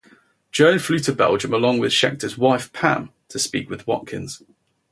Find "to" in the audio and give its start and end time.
0.97-1.13, 3.29-3.37